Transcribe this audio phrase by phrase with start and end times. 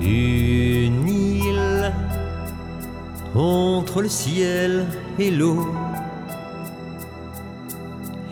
[0.00, 1.92] une île
[3.34, 4.86] entre le ciel
[5.18, 5.68] et l'eau,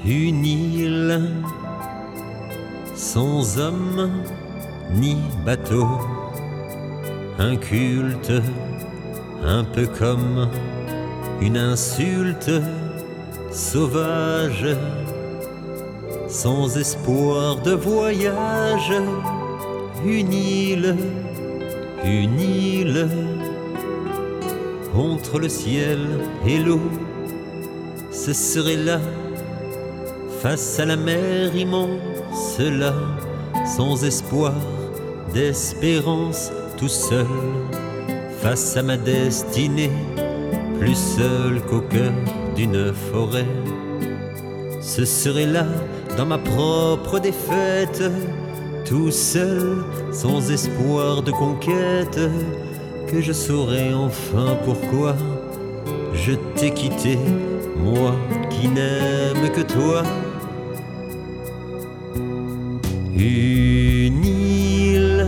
[0.04, 1.20] une île
[2.94, 4.10] sans homme
[4.94, 5.86] ni bateau,
[7.38, 8.32] un culte
[9.44, 10.48] un peu comme
[11.40, 12.50] une insulte
[13.52, 14.66] sauvage,
[16.28, 18.92] sans espoir de voyage,
[20.04, 20.96] une île
[22.04, 23.08] une île
[24.94, 25.98] entre le ciel
[26.46, 26.80] et l'eau,
[28.10, 29.00] ce serait là,
[30.40, 32.94] face à la mer immense, là,
[33.76, 34.54] sans espoir
[35.32, 37.26] d'espérance, tout seul,
[38.40, 39.90] face à ma destinée,
[40.78, 42.12] plus seul qu'au cœur
[42.56, 43.46] d'une forêt.
[44.80, 45.66] Ce serait là,
[46.16, 48.02] dans ma propre défaite,
[48.88, 52.18] tout seul, sans espoir de conquête,
[53.06, 55.14] que je saurais enfin pourquoi
[56.14, 57.18] je t'ai quitté,
[57.76, 58.14] moi
[58.48, 60.02] qui n'aime que toi.
[63.14, 65.26] Une île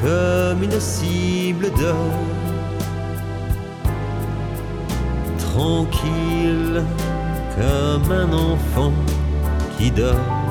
[0.00, 1.96] comme une cible d'or,
[5.38, 6.84] tranquille
[7.56, 8.92] comme un enfant
[9.76, 10.41] qui dort,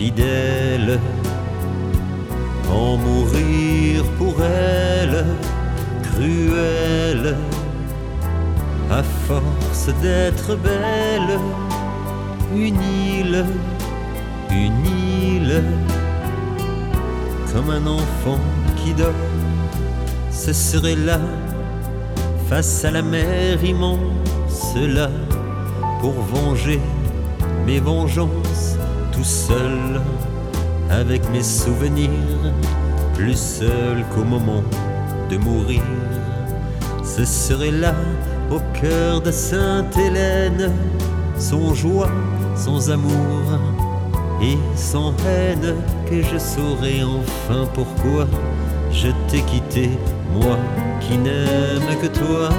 [0.00, 0.98] fidèle.
[2.72, 5.26] En mourir pour elle,
[6.06, 7.36] cruelle,
[8.90, 11.32] à force d'être belle,
[12.54, 12.80] une
[13.12, 13.44] île,
[14.50, 14.86] une
[15.26, 15.64] île,
[17.52, 18.40] comme un enfant
[18.78, 19.26] qui dort,
[20.30, 21.20] ce serait là,
[22.48, 25.10] face à la mer immense, là,
[26.00, 26.80] pour venger
[27.66, 28.79] mes vengeances,
[29.24, 30.00] seul
[30.90, 32.52] avec mes souvenirs,
[33.14, 34.62] plus seul qu'au moment
[35.30, 35.82] de mourir.
[37.04, 37.94] Ce serait là,
[38.50, 40.72] au cœur de Sainte-Hélène,
[41.38, 42.10] sans joie,
[42.56, 43.58] sans amour
[44.42, 45.74] et sans haine,
[46.08, 48.26] que je saurais enfin pourquoi
[48.92, 49.90] je t'ai quitté,
[50.32, 50.58] moi
[51.00, 52.50] qui n'aime que toi.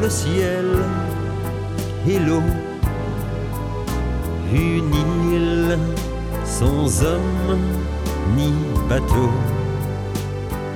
[0.00, 0.66] Le ciel
[2.08, 2.42] et l'eau,
[4.52, 4.94] une
[5.32, 5.78] île
[6.44, 7.56] sans homme
[8.36, 8.52] ni
[8.88, 9.30] bateau,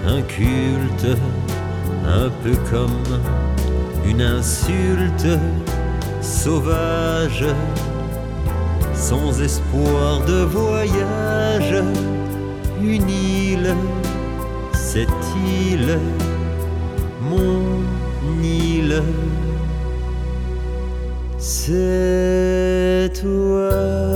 [0.07, 1.19] un culte
[2.07, 3.21] un peu comme
[4.07, 5.29] une insulte
[6.21, 7.47] sauvage,
[8.95, 11.85] sans espoir de voyage,
[12.83, 13.75] une île,
[14.73, 15.09] cette
[15.69, 15.99] île,
[17.21, 17.81] mon
[21.39, 24.10] c'est toi.